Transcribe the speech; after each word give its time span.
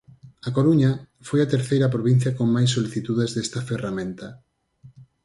A 0.47 0.49
Coruña, 0.57 0.91
foi 1.27 1.39
a 1.41 1.51
terceira 1.53 1.93
provincia 1.95 2.35
con 2.37 2.47
máis 2.55 2.69
solicitudes 2.75 3.29
desta 3.31 3.59
ferramenta. 3.69 4.27